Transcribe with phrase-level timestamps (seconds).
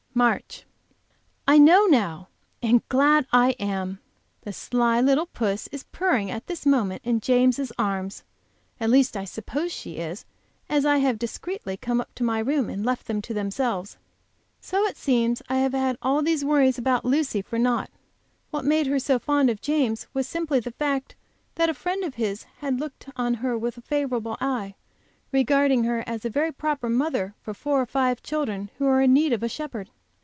[0.13, 0.65] MARCH.
[1.47, 2.27] I know now,
[2.61, 3.99] and glad I am!
[4.41, 8.23] The sly little puss is purring at this moment in James' arms;
[8.77, 10.25] at least I suppose she is,
[10.69, 13.97] as I have discreetly come up to my room and left them to themselves.
[14.59, 17.89] So it seems I have had all these worries about Lucy for naught.
[18.51, 21.15] What made her so fond of James was simply the fact
[21.55, 24.75] that a friend of his had looked on her with a favorable eye,
[25.31, 29.13] regarding her as a very proper mother for four or five children who are in
[29.13, 29.89] need of a shepherd.